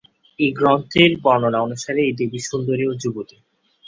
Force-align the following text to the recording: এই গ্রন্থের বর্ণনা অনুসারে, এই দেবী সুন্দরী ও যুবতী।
এই 0.39 0.51
গ্রন্থের 0.51 1.11
বর্ণনা 1.23 1.59
অনুসারে, 1.61 1.99
এই 2.03 2.13
দেবী 2.19 2.39
সুন্দরী 2.49 2.83
ও 2.87 2.93
যুবতী। 3.01 3.37